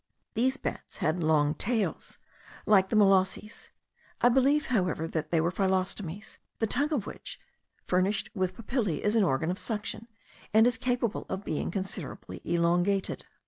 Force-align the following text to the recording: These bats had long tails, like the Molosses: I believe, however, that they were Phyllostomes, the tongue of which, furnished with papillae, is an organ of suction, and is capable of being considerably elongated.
These 0.33 0.57
bats 0.57 0.97
had 0.97 1.21
long 1.23 1.53
tails, 1.53 2.17
like 2.65 2.89
the 2.89 2.95
Molosses: 2.95 3.69
I 4.19 4.29
believe, 4.29 4.65
however, 4.65 5.07
that 5.07 5.29
they 5.29 5.39
were 5.39 5.51
Phyllostomes, 5.51 6.39
the 6.57 6.65
tongue 6.65 6.91
of 6.91 7.05
which, 7.05 7.39
furnished 7.85 8.31
with 8.33 8.55
papillae, 8.55 9.03
is 9.03 9.15
an 9.15 9.23
organ 9.23 9.51
of 9.51 9.59
suction, 9.59 10.07
and 10.55 10.65
is 10.65 10.79
capable 10.79 11.27
of 11.29 11.45
being 11.45 11.69
considerably 11.69 12.41
elongated. 12.43 13.27